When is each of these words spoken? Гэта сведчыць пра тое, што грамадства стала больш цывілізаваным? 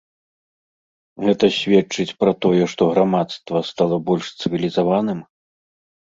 Гэта 1.25 1.45
сведчыць 1.57 2.15
пра 2.23 2.31
тое, 2.45 2.63
што 2.73 2.87
грамадства 2.95 3.61
стала 3.71 3.99
больш 4.07 4.25
цывілізаваным? 4.41 5.19